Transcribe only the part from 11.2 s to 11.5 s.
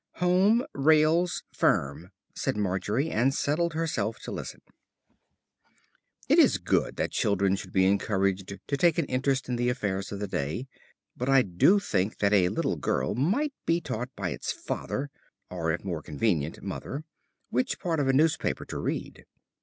I